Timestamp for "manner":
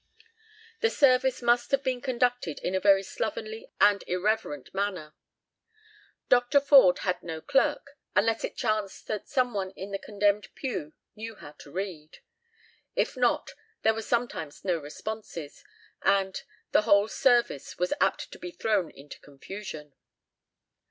4.73-5.13